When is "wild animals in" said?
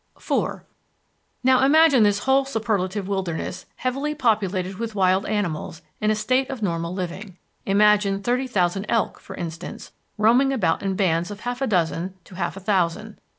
4.95-6.09